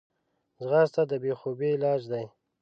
ځغاسته 0.63 1.01
د 1.09 1.11
بېخوبي 1.23 1.69
علاج 1.75 2.01
دی 2.11 2.25